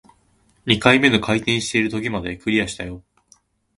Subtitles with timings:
[0.65, 3.03] 二個目の回転している棘まで、クリアしたよ